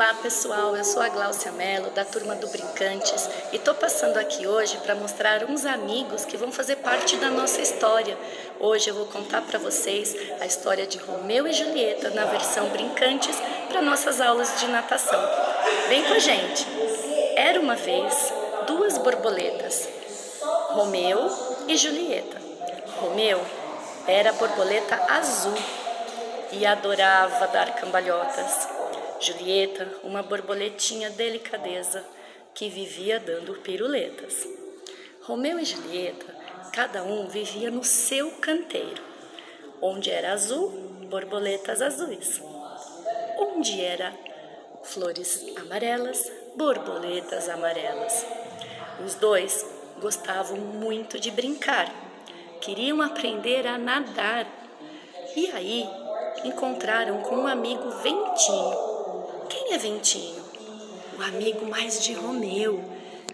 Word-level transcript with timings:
Olá 0.00 0.14
pessoal, 0.14 0.74
eu 0.74 0.82
sou 0.82 1.02
a 1.02 1.10
Gláucia 1.10 1.52
Mello 1.52 1.90
da 1.90 2.06
turma 2.06 2.34
do 2.34 2.46
Brincantes 2.46 3.28
e 3.52 3.58
tô 3.58 3.74
passando 3.74 4.16
aqui 4.16 4.46
hoje 4.46 4.78
para 4.78 4.94
mostrar 4.94 5.44
uns 5.44 5.66
amigos 5.66 6.24
que 6.24 6.38
vão 6.38 6.50
fazer 6.50 6.76
parte 6.76 7.16
da 7.16 7.28
nossa 7.28 7.60
história. 7.60 8.16
Hoje 8.58 8.88
eu 8.88 8.94
vou 8.94 9.04
contar 9.04 9.42
para 9.42 9.58
vocês 9.58 10.16
a 10.40 10.46
história 10.46 10.86
de 10.86 10.96
Romeu 10.96 11.46
e 11.46 11.52
Julieta 11.52 12.08
na 12.12 12.24
versão 12.24 12.70
Brincantes 12.70 13.36
para 13.68 13.82
nossas 13.82 14.22
aulas 14.22 14.58
de 14.58 14.68
natação. 14.68 15.20
Vem 15.90 16.02
com 16.04 16.14
a 16.14 16.18
gente! 16.18 16.66
Era 17.36 17.60
uma 17.60 17.76
vez 17.76 18.32
duas 18.66 18.96
borboletas, 18.96 19.86
Romeu 20.70 21.30
e 21.68 21.76
Julieta. 21.76 22.40
Romeu 23.02 23.38
era 24.06 24.32
borboleta 24.32 24.98
azul 25.10 25.58
e 26.52 26.64
adorava 26.64 27.48
dar 27.48 27.74
cambalhotas. 27.74 28.80
Julieta, 29.20 29.86
uma 30.02 30.22
borboletinha 30.22 31.10
delicadeza 31.10 32.02
que 32.54 32.70
vivia 32.70 33.20
dando 33.20 33.54
piruletas. 33.56 34.48
Romeu 35.22 35.58
e 35.60 35.64
Julieta, 35.64 36.34
cada 36.72 37.02
um 37.02 37.28
vivia 37.28 37.70
no 37.70 37.84
seu 37.84 38.30
canteiro. 38.32 39.02
Onde 39.82 40.10
era 40.10 40.32
azul, 40.32 40.70
borboletas 41.10 41.82
azuis. 41.82 42.40
Onde 43.38 43.80
era 43.80 44.14
flores 44.82 45.44
amarelas, 45.56 46.32
borboletas 46.56 47.48
amarelas. 47.48 48.24
Os 49.04 49.14
dois 49.16 49.66
gostavam 50.00 50.56
muito 50.56 51.20
de 51.20 51.30
brincar, 51.30 51.92
queriam 52.60 53.02
aprender 53.02 53.66
a 53.66 53.76
nadar. 53.76 54.46
E 55.36 55.50
aí 55.50 55.86
encontraram 56.44 57.20
com 57.22 57.36
um 57.36 57.46
amigo 57.46 57.90
Ventinho, 58.02 58.99
quem 59.70 59.76
é 59.76 59.78
Ventinho? 59.78 60.44
O 61.16 61.22
amigo 61.22 61.64
mais 61.64 62.02
de 62.02 62.12
Romeu, 62.12 62.82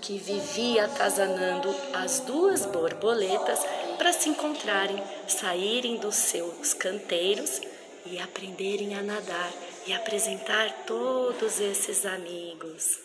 que 0.00 0.16
vivia 0.16 0.86
atazanando 0.86 1.68
as 1.92 2.20
duas 2.20 2.64
borboletas 2.64 3.60
para 3.98 4.14
se 4.14 4.30
encontrarem, 4.30 4.96
saírem 5.28 5.98
dos 5.98 6.14
seus 6.14 6.72
canteiros 6.72 7.60
e 8.06 8.18
aprenderem 8.18 8.94
a 8.94 9.02
nadar 9.02 9.52
e 9.86 9.92
apresentar 9.92 10.72
todos 10.86 11.60
esses 11.60 12.06
amigos. 12.06 12.98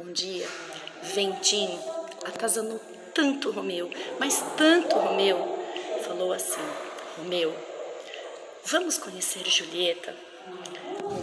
Um 0.00 0.12
dia, 0.12 0.48
Ventinho 1.14 1.78
atazanou 2.24 2.80
tanto 3.14 3.52
Romeu, 3.52 3.88
mas 4.18 4.42
tanto 4.56 4.96
Romeu, 4.96 5.64
falou 6.02 6.32
assim: 6.32 6.60
Romeu, 7.16 7.54
vamos 8.64 8.98
conhecer 8.98 9.48
Julieta? 9.48 10.26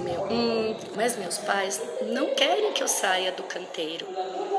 Meu, 0.02 0.76
mas 0.96 1.16
meus 1.16 1.38
pais 1.38 1.80
não 2.08 2.34
querem 2.34 2.74
que 2.74 2.82
eu 2.82 2.88
saia 2.88 3.32
do 3.32 3.44
canteiro. 3.44 4.08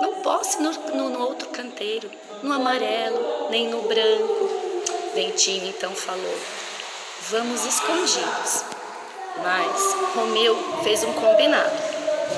Não 0.00 0.22
posso 0.22 0.58
ir 0.58 0.62
no, 0.62 0.72
no, 0.94 1.10
no 1.10 1.20
outro 1.24 1.48
canteiro, 1.48 2.08
no 2.42 2.52
amarelo, 2.52 3.50
nem 3.50 3.68
no 3.68 3.82
branco. 3.82 4.48
Ventinho 5.14 5.68
então 5.68 5.92
falou: 5.94 6.34
Vamos 7.30 7.64
escondidos. 7.64 8.64
Mas 9.42 9.94
Romeu 10.14 10.56
fez 10.84 11.02
um 11.02 11.12
combinado. 11.14 11.74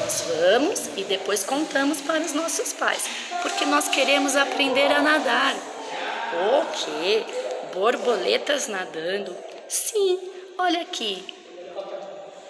Nós 0.03 0.23
vamos 0.23 0.87
e 0.97 1.05
depois 1.05 1.45
contamos 1.45 2.01
para 2.01 2.21
os 2.21 2.33
nossos 2.33 2.73
pais, 2.73 3.05
porque 3.43 3.65
nós 3.67 3.89
queremos 3.89 4.37
aprender 4.37 4.91
a 4.93 5.03
nadar. 5.03 5.55
O 5.55 6.67
quê? 6.73 7.25
Borboletas 7.73 8.69
nadando? 8.69 9.35
Sim, 9.69 10.19
olha 10.59 10.81
aqui, 10.81 11.38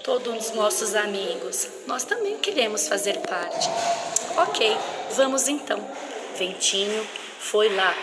todos 0.09 0.47
os 0.47 0.55
nossos 0.55 0.95
amigos. 0.95 1.69
Nós 1.87 2.03
também 2.03 2.39
queremos 2.39 2.89
fazer 2.89 3.19
parte. 3.19 3.69
Ok, 4.39 4.75
vamos 5.11 5.49
então. 5.49 5.79
Ventinho 6.35 7.07
foi 7.39 7.69
lá, 7.77 7.95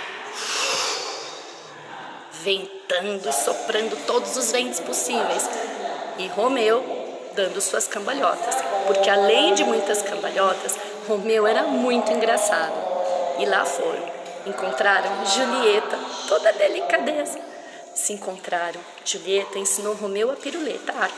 ventando 2.43 3.27
e 3.27 3.33
soprando 3.33 3.97
todos 4.05 4.37
os 4.37 4.51
ventos 4.51 4.79
possíveis. 4.81 5.49
E 6.19 6.27
Romeu 6.27 6.85
dando 7.33 7.59
suas 7.59 7.87
cambalhotas, 7.87 8.55
porque 8.85 9.09
além 9.09 9.55
de 9.55 9.63
muitas 9.63 10.03
cambalhotas, 10.03 10.77
Romeu 11.07 11.47
era 11.47 11.63
muito 11.63 12.11
engraçado. 12.11 12.75
E 13.39 13.47
lá 13.47 13.65
foram, 13.65 14.11
encontraram 14.45 15.25
Julieta, 15.25 15.97
toda 16.27 16.53
delicadeza. 16.53 17.39
Se 17.95 18.13
encontraram, 18.13 18.79
Julieta 19.03 19.57
ensinou 19.57 19.95
Romeu 19.95 20.29
a 20.29 20.35
piruletar 20.35 21.09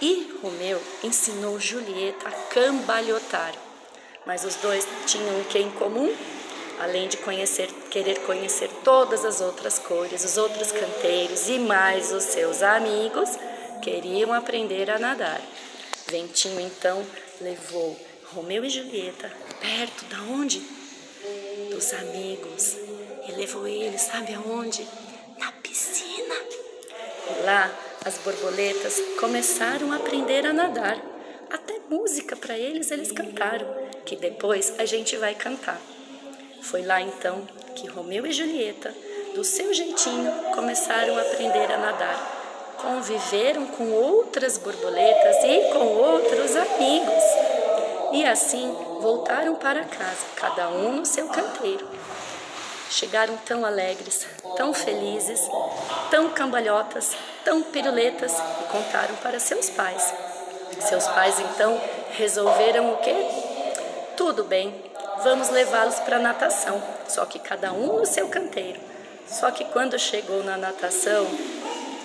e 0.00 0.38
Romeu 0.42 0.80
ensinou 1.02 1.58
Julieta 1.58 2.28
a 2.28 2.32
cambalhotar. 2.32 3.54
Mas 4.26 4.44
os 4.44 4.56
dois 4.56 4.86
tinham 5.06 5.40
o 5.40 5.44
que 5.44 5.58
em 5.58 5.70
comum? 5.70 6.14
Além 6.78 7.08
de 7.08 7.16
conhecer, 7.18 7.68
querer 7.90 8.18
conhecer 8.20 8.68
todas 8.84 9.24
as 9.24 9.40
outras 9.40 9.78
cores, 9.78 10.24
os 10.24 10.36
outros 10.36 10.72
canteiros 10.72 11.48
e 11.48 11.58
mais 11.58 12.12
os 12.12 12.24
seus 12.24 12.62
amigos, 12.62 13.30
queriam 13.82 14.32
aprender 14.32 14.90
a 14.90 14.98
nadar. 14.98 15.40
Ventinho 16.08 16.60
então 16.60 17.04
levou 17.40 17.98
Romeu 18.34 18.64
e 18.64 18.68
Julieta 18.68 19.32
perto 19.60 20.04
da 20.06 20.22
onde? 20.24 20.60
Dos 21.70 21.92
amigos. 21.94 22.76
E 23.26 23.32
levou 23.32 23.66
eles, 23.66 24.02
sabe 24.02 24.34
aonde? 24.34 24.86
Na 25.38 25.50
piscina. 25.52 26.34
E 27.30 27.42
lá 27.44 27.85
as 28.06 28.18
borboletas 28.18 29.02
começaram 29.18 29.90
a 29.90 29.96
aprender 29.96 30.46
a 30.46 30.52
nadar. 30.52 30.96
Até 31.50 31.74
música 31.90 32.36
para 32.36 32.56
eles 32.56 32.92
eles 32.92 33.10
cantaram, 33.10 33.66
que 34.04 34.14
depois 34.14 34.72
a 34.78 34.84
gente 34.84 35.16
vai 35.16 35.34
cantar. 35.34 35.80
Foi 36.62 36.82
lá 36.82 37.00
então 37.00 37.44
que 37.74 37.88
Romeu 37.88 38.24
e 38.24 38.32
Julieta, 38.32 38.94
do 39.34 39.42
seu 39.42 39.74
jeitinho, 39.74 40.32
começaram 40.54 41.18
a 41.18 41.20
aprender 41.20 41.72
a 41.72 41.78
nadar. 41.78 42.76
Conviveram 42.80 43.66
com 43.66 43.90
outras 43.90 44.56
borboletas 44.56 45.42
e 45.42 45.72
com 45.72 45.86
outros 45.86 46.54
amigos. 46.54 47.24
E 48.12 48.24
assim 48.24 48.72
voltaram 49.00 49.56
para 49.56 49.84
casa, 49.84 50.24
cada 50.36 50.68
um 50.68 50.92
no 50.92 51.04
seu 51.04 51.26
canteiro. 51.26 51.88
Chegaram 52.88 53.36
tão 53.38 53.66
alegres, 53.66 54.28
tão 54.56 54.72
felizes, 54.72 55.40
tão 56.08 56.30
cambalhotas, 56.30 57.16
tão 57.46 57.62
piruletas 57.62 58.32
e 58.32 58.64
contaram 58.64 59.14
para 59.22 59.38
seus 59.38 59.70
pais. 59.70 60.12
Seus 60.80 61.06
pais 61.06 61.38
então 61.38 61.80
resolveram 62.10 62.92
o 62.92 62.96
quê? 62.96 63.14
Tudo 64.16 64.42
bem, 64.42 64.74
vamos 65.22 65.48
levá-los 65.50 66.00
para 66.00 66.16
a 66.16 66.18
natação, 66.18 66.82
só 67.06 67.24
que 67.24 67.38
cada 67.38 67.72
um 67.72 67.98
no 67.98 68.04
seu 68.04 68.28
canteiro. 68.28 68.80
Só 69.28 69.52
que 69.52 69.64
quando 69.66 69.96
chegou 69.96 70.42
na 70.42 70.56
natação, 70.56 71.24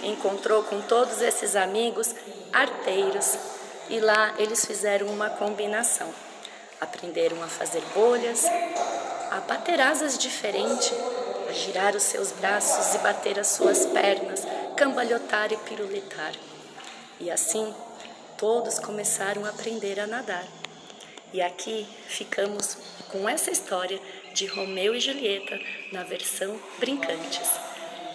encontrou 0.03 0.62
com 0.62 0.80
todos 0.81 1.24
esses 1.24 1.56
amigos 1.56 2.13
arteiros 2.53 3.35
e 3.90 4.00
lá 4.00 4.35
eles 4.38 4.63
fizeram 4.63 5.07
uma 5.07 5.31
combinação. 5.31 6.13
Aprenderam 6.80 7.41
a 7.41 7.47
fazer 7.47 7.81
bolhas, 7.96 8.46
a 9.31 9.40
bater 9.47 9.81
asas 9.81 10.19
diferente, 10.19 10.94
a 11.50 11.51
girar 11.51 11.96
os 11.96 12.03
seus 12.03 12.31
braços 12.31 12.94
e 12.94 13.00
bater 13.00 13.40
as 13.40 13.47
suas 13.47 13.88
pernas, 13.88 14.46
cambalhotar 14.81 15.53
e 15.53 15.58
piruletar. 15.58 16.34
E 17.19 17.30
assim, 17.30 17.72
todos 18.36 18.80
começaram 18.80 19.46
a 19.46 19.50
aprender 19.50 20.00
a 20.00 20.08
nadar. 20.08 20.44
E 21.31 21.40
aqui 21.40 21.88
ficamos 22.08 22.80
com 23.12 23.30
essa 23.30 23.52
história 23.52 24.00
de 24.34 24.47
Romeu 24.47 24.96
e 24.96 25.00
Julieta 25.00 25.59
na 25.92 26.03
versão 26.03 26.59
Brincantes. 26.80 27.47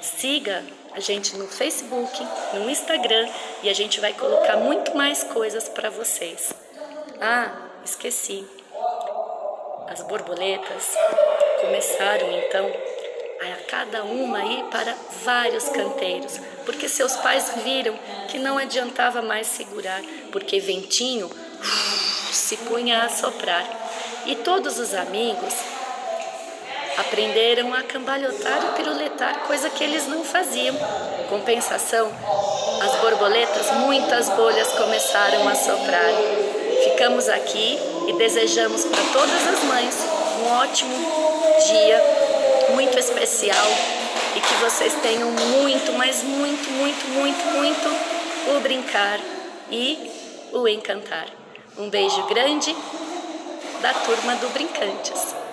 Siga 0.02 0.64
a 0.90 0.98
gente 0.98 1.36
no 1.36 1.46
Facebook, 1.46 2.18
no 2.54 2.68
Instagram 2.68 3.28
e 3.62 3.70
a 3.70 3.72
gente 3.72 4.00
vai 4.00 4.12
colocar 4.12 4.56
muito 4.56 4.96
mais 4.96 5.22
coisas 5.22 5.68
para 5.68 5.88
vocês. 5.88 6.52
Ah, 7.20 7.68
esqueci 7.84 8.44
as 9.86 10.02
borboletas 10.02 10.96
começaram 11.60 12.28
então 12.32 12.95
a 13.40 13.70
cada 13.70 14.04
uma 14.04 14.44
ir 14.44 14.64
para 14.64 14.94
vários 15.24 15.68
canteiros, 15.68 16.40
porque 16.64 16.88
seus 16.88 17.16
pais 17.16 17.52
viram 17.62 17.94
que 18.28 18.38
não 18.38 18.58
adiantava 18.58 19.22
mais 19.22 19.46
segurar, 19.46 20.02
porque 20.32 20.58
ventinho 20.58 21.30
se 22.32 22.56
punha 22.58 23.02
a 23.02 23.08
soprar. 23.08 23.64
E 24.26 24.34
todos 24.36 24.78
os 24.78 24.94
amigos 24.94 25.54
aprenderam 26.96 27.74
a 27.74 27.82
cambalhotar 27.82 28.58
e 28.64 28.76
piruletar, 28.76 29.40
coisa 29.46 29.70
que 29.70 29.84
eles 29.84 30.06
não 30.08 30.24
faziam. 30.24 30.74
Compensação, 31.28 32.10
as 32.82 32.94
borboletas, 33.00 33.70
muitas 33.72 34.28
bolhas 34.30 34.72
começaram 34.72 35.46
a 35.48 35.54
soprar. 35.54 36.10
Ficamos 36.84 37.28
aqui 37.28 37.78
e 38.08 38.12
desejamos 38.14 38.84
para 38.84 39.02
todas 39.12 39.46
as 39.48 39.64
mães 39.64 39.96
um 40.40 40.52
ótimo 40.58 40.94
dia, 41.66 42.25
muito 42.74 42.98
especial 42.98 43.66
e 44.36 44.40
que 44.40 44.54
vocês 44.54 44.94
tenham 45.02 45.30
muito, 45.30 45.92
mas 45.92 46.22
muito, 46.22 46.70
muito, 46.72 47.08
muito, 47.08 47.44
muito 47.56 48.56
o 48.56 48.60
brincar 48.60 49.18
e 49.70 50.10
o 50.52 50.68
encantar. 50.68 51.26
Um 51.78 51.90
beijo 51.90 52.22
grande 52.26 52.74
da 53.82 53.92
turma 53.92 54.34
do 54.36 54.48
Brincantes. 54.48 55.45